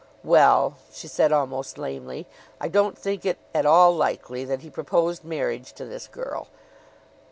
"Well," 0.23 0.77
she 0.91 1.07
said, 1.07 1.31
almost 1.31 1.77
lamely, 1.77 2.25
"I 2.59 2.69
don't 2.69 2.97
think 2.97 3.23
it 3.23 3.37
at 3.53 3.67
all 3.67 3.95
likely 3.95 4.43
that 4.45 4.61
he 4.61 4.71
proposed 4.71 5.23
marriage 5.23 5.73
to 5.73 5.85
this 5.85 6.07
girl." 6.07 6.47